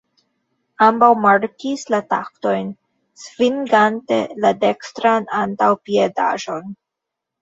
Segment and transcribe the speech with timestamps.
[0.85, 2.71] Ambaŭ markis la taktojn
[3.25, 6.79] svingante la dekstran antaŭpiedaĵon.